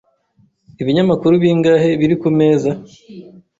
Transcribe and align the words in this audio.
Ibinyamakuru 0.81 1.33
bingahe 1.43 1.89
biri 1.99 2.15
kumeza? 2.21 2.71